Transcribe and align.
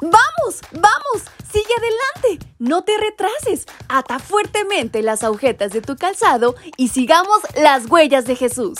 ¡Vamos! 0.00 0.60
¡Vamos! 0.72 1.24
¡Sigue 1.52 1.74
adelante! 1.76 2.46
No 2.58 2.84
te 2.84 2.92
retrases. 2.96 3.66
Ata 3.88 4.18
fuertemente 4.18 5.02
las 5.02 5.22
agujetas 5.22 5.72
de 5.72 5.82
tu 5.82 5.96
calzado 5.96 6.54
y 6.76 6.88
sigamos 6.88 7.40
las 7.54 7.90
huellas 7.90 8.24
de 8.24 8.36
Jesús. 8.36 8.78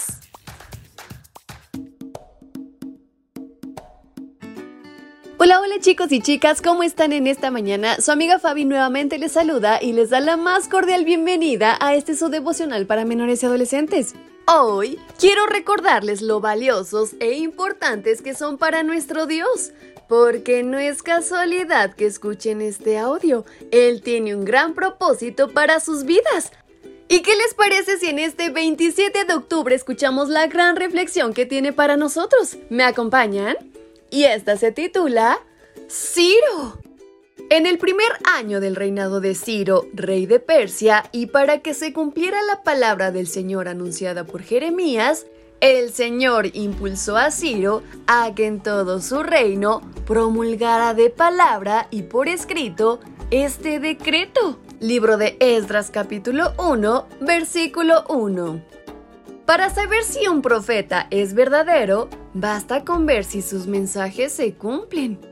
Hola, 5.42 5.60
hola 5.60 5.76
chicos 5.80 6.12
y 6.12 6.20
chicas, 6.20 6.60
¿cómo 6.60 6.82
están 6.82 7.14
en 7.14 7.26
esta 7.26 7.50
mañana? 7.50 7.96
Su 8.00 8.12
amiga 8.12 8.38
Fabi 8.38 8.66
nuevamente 8.66 9.18
les 9.18 9.32
saluda 9.32 9.82
y 9.82 9.94
les 9.94 10.10
da 10.10 10.20
la 10.20 10.36
más 10.36 10.68
cordial 10.68 11.06
bienvenida 11.06 11.78
a 11.80 11.94
este 11.94 12.14
su 12.14 12.28
devocional 12.28 12.86
para 12.86 13.06
menores 13.06 13.42
y 13.42 13.46
adolescentes. 13.46 14.14
Hoy 14.52 14.98
quiero 15.18 15.46
recordarles 15.46 16.22
lo 16.22 16.40
valiosos 16.40 17.14
e 17.20 17.34
importantes 17.34 18.22
que 18.22 18.34
son 18.34 18.58
para 18.58 18.82
nuestro 18.82 19.26
Dios, 19.26 19.72
porque 20.08 20.62
no 20.62 20.78
es 20.78 21.02
casualidad 21.02 21.94
que 21.94 22.06
escuchen 22.06 22.60
este 22.60 22.98
audio, 22.98 23.44
Él 23.70 24.02
tiene 24.02 24.34
un 24.34 24.44
gran 24.44 24.74
propósito 24.74 25.48
para 25.50 25.80
sus 25.80 26.04
vidas. 26.04 26.52
¿Y 27.08 27.20
qué 27.22 27.32
les 27.36 27.54
parece 27.54 27.98
si 27.98 28.06
en 28.06 28.18
este 28.18 28.50
27 28.50 29.24
de 29.24 29.34
octubre 29.34 29.74
escuchamos 29.74 30.28
la 30.28 30.46
gran 30.46 30.76
reflexión 30.76 31.32
que 31.32 31.46
tiene 31.46 31.72
para 31.72 31.96
nosotros? 31.96 32.56
¿Me 32.70 32.84
acompañan? 32.84 33.56
y 34.10 34.24
esta 34.24 34.56
se 34.56 34.72
titula 34.72 35.38
Ciro. 35.88 36.89
En 37.52 37.66
el 37.66 37.78
primer 37.78 38.06
año 38.38 38.60
del 38.60 38.76
reinado 38.76 39.20
de 39.20 39.34
Ciro, 39.34 39.88
rey 39.92 40.24
de 40.24 40.38
Persia, 40.38 41.06
y 41.10 41.26
para 41.26 41.58
que 41.58 41.74
se 41.74 41.92
cumpliera 41.92 42.40
la 42.42 42.62
palabra 42.62 43.10
del 43.10 43.26
Señor 43.26 43.66
anunciada 43.66 44.22
por 44.22 44.42
Jeremías, 44.42 45.26
el 45.58 45.90
Señor 45.90 46.46
impulsó 46.54 47.16
a 47.16 47.32
Ciro 47.32 47.82
a 48.06 48.32
que 48.36 48.46
en 48.46 48.62
todo 48.62 49.00
su 49.00 49.24
reino 49.24 49.82
promulgara 50.06 50.94
de 50.94 51.10
palabra 51.10 51.88
y 51.90 52.02
por 52.02 52.28
escrito 52.28 53.00
este 53.32 53.80
decreto. 53.80 54.60
Libro 54.78 55.16
de 55.16 55.36
Esdras 55.40 55.90
capítulo 55.90 56.52
1, 56.56 57.08
versículo 57.20 58.04
1. 58.08 58.62
Para 59.44 59.70
saber 59.70 60.04
si 60.04 60.28
un 60.28 60.40
profeta 60.40 61.08
es 61.10 61.34
verdadero, 61.34 62.08
basta 62.32 62.84
con 62.84 63.06
ver 63.06 63.24
si 63.24 63.42
sus 63.42 63.66
mensajes 63.66 64.30
se 64.30 64.54
cumplen. 64.54 65.29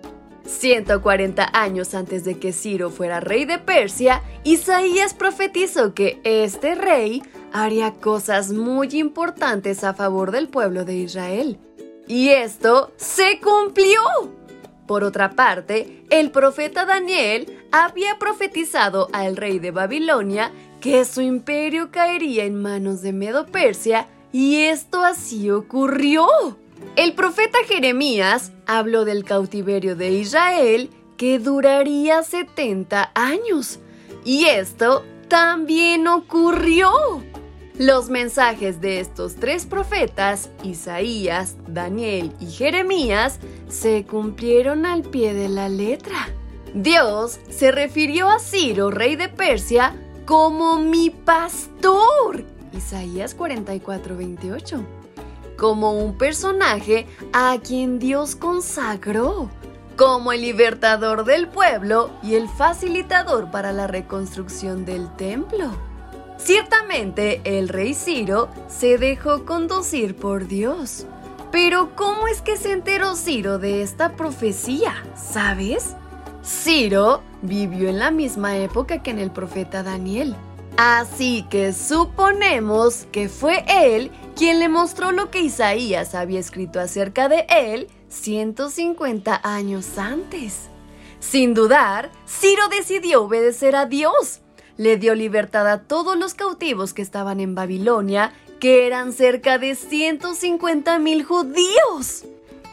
140 0.49 1.51
años 1.53 1.95
antes 1.95 2.25
de 2.25 2.39
que 2.39 2.53
Ciro 2.53 2.91
fuera 2.91 3.21
rey 3.21 3.45
de 3.45 3.59
Persia, 3.59 4.23
Isaías 4.45 5.15
profetizó 5.15 5.95
que 5.95 6.21
este 6.25 6.75
rey 6.75 7.23
haría 7.53 7.93
cosas 7.93 8.51
muy 8.51 8.89
importantes 8.93 9.85
a 9.85 9.95
favor 9.95 10.31
del 10.33 10.49
pueblo 10.49 10.85
de 10.85 10.97
Israel. 10.97 11.59
Y 12.07 12.31
esto 12.31 12.93
se 12.97 13.39
cumplió. 13.41 14.01
Por 14.87 15.05
otra 15.05 15.33
parte, 15.33 16.05
el 16.09 16.31
profeta 16.31 16.87
Daniel 16.87 17.59
había 17.71 18.19
profetizado 18.19 19.09
al 19.13 19.37
rey 19.37 19.59
de 19.59 19.71
Babilonia 19.71 20.51
que 20.81 21.05
su 21.05 21.21
imperio 21.21 21.91
caería 21.91 22.45
en 22.45 22.55
manos 22.55 23.03
de 23.03 23.13
Medo-Persia 23.13 24.09
y 24.33 24.63
esto 24.63 25.05
así 25.05 25.51
ocurrió. 25.51 26.27
El 26.97 27.15
profeta 27.15 27.59
Jeremías 27.67 28.53
habló 28.67 29.05
del 29.05 29.25
cautiverio 29.25 29.97
de 29.97 30.11
Israel 30.11 30.91
que 31.17 31.39
duraría 31.39 32.23
70 32.23 33.13
años 33.15 33.79
y 34.25 34.47
esto 34.47 35.05
también 35.29 36.07
ocurrió. 36.09 36.91
Los 37.79 38.11
mensajes 38.11 38.81
de 38.81 38.99
estos 38.99 39.37
tres 39.37 39.65
profetas, 39.65 40.51
Isaías, 40.65 41.57
Daniel 41.69 42.33
y 42.41 42.47
Jeremías, 42.47 43.39
se 43.69 44.05
cumplieron 44.05 44.85
al 44.85 45.03
pie 45.03 45.33
de 45.33 45.49
la 45.49 45.69
letra. 45.69 46.29
Dios 46.75 47.39
se 47.49 47.71
refirió 47.71 48.29
a 48.29 48.41
Ciro, 48.41 48.91
rey 48.91 49.15
de 49.15 49.29
Persia, 49.29 49.95
como 50.27 50.79
mi 50.79 51.11
pastor. 51.11 52.45
Isaías 52.73 53.35
44, 53.35 54.17
28. 54.17 54.98
Como 55.59 55.93
un 55.93 56.17
personaje 56.17 57.09
a 57.33 57.59
quien 57.63 57.99
Dios 57.99 58.37
consagró. 58.37 59.51
Como 59.97 60.33
el 60.33 60.43
libertador 60.43 61.25
del 61.25 61.49
pueblo 61.49 62.11
y 62.23 62.37
el 62.37 62.49
facilitador 62.49 63.51
para 63.51 63.73
la 63.73 63.89
reconstrucción 63.89 64.85
del 64.85 65.15
templo. 65.17 65.73
Ciertamente 66.37 67.41
el 67.45 67.69
rey 67.69 67.95
Ciro 67.95 68.49
se 68.69 68.99
dejó 68.99 69.45
conducir 69.45 70.15
por 70.15 70.47
Dios. 70.47 71.07
Pero 71.51 71.91
¿cómo 71.97 72.29
es 72.29 72.41
que 72.41 72.57
se 72.57 72.71
enteró 72.71 73.17
Ciro 73.17 73.59
de 73.59 73.83
esta 73.83 74.15
profecía? 74.15 74.95
¿Sabes? 75.17 75.97
Ciro 76.45 77.21
vivió 77.43 77.89
en 77.89 77.99
la 77.99 78.13
misma 78.13 78.57
época 78.59 79.03
que 79.03 79.11
en 79.11 79.19
el 79.19 79.33
profeta 79.33 79.83
Daniel. 79.83 80.37
Así 80.77 81.45
que 81.51 81.73
suponemos 81.73 83.09
que 83.11 83.29
fue 83.29 83.65
él 83.67 84.13
quien 84.39 84.61
le 84.61 84.69
mostró 84.69 85.11
lo 85.11 85.33
que 85.33 85.41
Isaías 85.41 86.15
había 86.15 86.39
escrito 86.39 86.79
acerca 86.79 87.29
de 87.29 87.45
él 87.49 87.89
150 88.09 89.41
años 89.43 89.99
antes. 89.99 90.69
Sin 91.19 91.55
dudar, 91.55 92.13
Ciro 92.25 92.69
decidió 92.69 93.25
obedecer 93.25 93.75
a 93.75 93.87
Dios. 93.87 94.41
Le 94.77 94.97
dio 94.97 95.17
libertad 95.17 95.67
a 95.69 95.83
todos 95.83 96.17
los 96.17 96.35
cautivos 96.35 96.95
que 96.95 97.03
estaban 97.03 97.41
en 97.41 97.57
Babilonia, 97.57 98.33
que 98.61 98.87
eran 98.87 99.13
cerca 99.13 99.59
de 99.59 99.75
150 99.75 101.01
mil 101.01 101.25
judíos. 101.25 102.25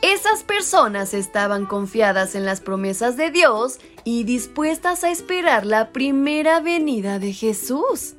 Esas 0.03 0.43
personas 0.43 1.15
estaban 1.15 1.65
confiadas 1.65 2.35
en 2.35 2.45
las 2.45 2.61
promesas 2.61 3.17
de 3.17 3.31
Dios 3.31 3.79
y 4.03 4.23
dispuestas 4.23 5.03
a 5.03 5.09
esperar 5.09 5.65
la 5.65 5.91
primera 5.91 6.59
venida 6.59 7.17
de 7.17 7.33
Jesús. 7.33 8.13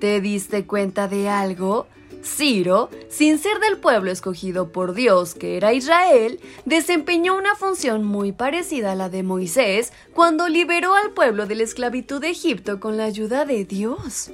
¿Te 0.00 0.20
diste 0.20 0.66
cuenta 0.66 1.06
de 1.06 1.28
algo? 1.28 1.86
Ciro, 2.24 2.90
sin 3.08 3.38
ser 3.38 3.58
del 3.60 3.78
pueblo 3.78 4.10
escogido 4.10 4.72
por 4.72 4.94
Dios, 4.94 5.34
que 5.34 5.56
era 5.56 5.72
Israel, 5.72 6.40
desempeñó 6.64 7.36
una 7.36 7.54
función 7.56 8.04
muy 8.04 8.32
parecida 8.32 8.92
a 8.92 8.94
la 8.94 9.08
de 9.08 9.22
Moisés 9.22 9.92
cuando 10.12 10.48
liberó 10.48 10.94
al 10.94 11.12
pueblo 11.12 11.46
de 11.46 11.54
la 11.54 11.64
esclavitud 11.64 12.20
de 12.20 12.30
Egipto 12.30 12.80
con 12.80 12.96
la 12.96 13.04
ayuda 13.04 13.44
de 13.44 13.64
Dios. 13.64 14.30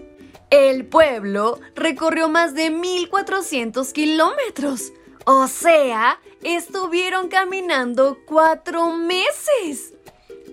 El 0.51 0.87
pueblo 0.87 1.59
recorrió 1.75 2.29
más 2.29 2.55
de 2.55 2.71
1400 2.71 3.93
kilómetros, 3.93 4.93
o 5.25 5.49
sea, 5.49 6.21
estuvieron 6.43 7.29
caminando 7.29 8.19
cuatro 8.27 8.97
meses. 8.97 9.93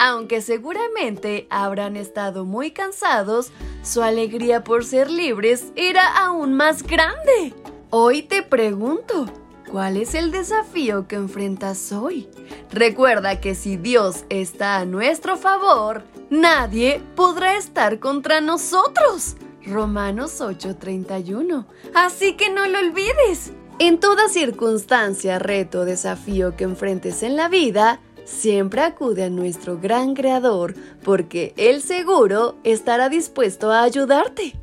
Aunque 0.06 0.42
seguramente 0.42 1.48
habrán 1.50 1.96
estado 1.96 2.44
muy 2.44 2.72
cansados, 2.72 3.54
su 3.84 4.02
alegría 4.02 4.62
por 4.62 4.84
ser 4.84 5.10
libres 5.10 5.72
era 5.78 6.26
aún 6.26 6.56
más 6.56 6.84
grande. 6.84 7.54
Hoy 7.90 8.22
te 8.22 8.44
pregunto, 8.44 9.28
¿cuál 9.72 9.96
es 9.96 10.14
el 10.14 10.32
desafío 10.32 11.08
que 11.08 11.16
enfrentas 11.16 11.94
hoy? 11.94 12.28
Recuerda 12.70 13.40
que 13.40 13.56
si 13.56 13.78
Dios 13.78 14.26
está 14.28 14.76
a 14.80 14.86
nuestro 14.86 15.38
favor, 15.38 16.04
nadie 16.30 17.02
podrá 17.16 17.56
estar 17.56 18.00
contra 18.00 18.42
nosotros. 18.42 19.38
Romanos 19.66 20.42
8:31. 20.42 21.66
Así 21.96 22.34
que 22.34 22.50
no 22.50 22.68
lo 22.68 22.80
olvides. 22.80 23.54
En 23.80 24.02
toda 24.02 24.28
circunstancia, 24.28 25.40
reto, 25.40 25.86
desafío 25.86 26.58
que 26.58 26.66
enfrentes 26.66 27.24
en 27.24 27.38
la 27.38 27.48
vida, 27.48 28.02
siempre 28.26 28.82
acude 28.82 29.24
a 29.24 29.30
nuestro 29.30 29.80
gran 29.80 30.14
creador 30.14 30.76
porque 31.04 31.54
Él 31.58 31.82
seguro 31.82 32.56
estará 32.64 33.10
dispuesto 33.10 33.72
a 33.72 33.84
ayudarte. 33.84 34.54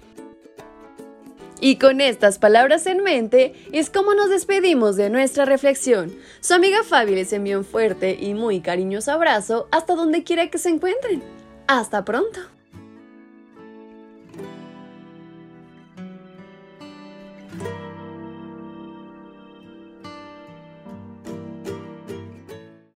Y 1.60 1.76
con 1.76 2.00
estas 2.00 2.38
palabras 2.38 2.86
en 2.86 3.02
mente 3.02 3.54
es 3.72 3.90
como 3.90 4.14
nos 4.14 4.30
despedimos 4.30 4.96
de 4.96 5.10
nuestra 5.10 5.44
reflexión. 5.44 6.12
Su 6.40 6.54
amiga 6.54 6.82
Fabi 6.82 7.14
les 7.14 7.32
envió 7.34 7.58
un 7.58 7.64
fuerte 7.64 8.16
y 8.18 8.32
muy 8.32 8.60
cariñoso 8.60 9.12
abrazo 9.12 9.68
hasta 9.70 9.94
donde 9.94 10.24
quiera 10.24 10.48
que 10.48 10.58
se 10.58 10.70
encuentren. 10.70 11.22
Hasta 11.66 12.04
pronto. 12.04 12.40